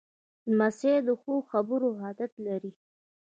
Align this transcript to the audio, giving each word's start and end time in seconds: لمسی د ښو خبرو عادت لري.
لمسی 0.49 0.93
د 1.07 1.09
ښو 1.21 1.33
خبرو 1.49 1.89
عادت 2.03 2.31
لري. 2.45 2.71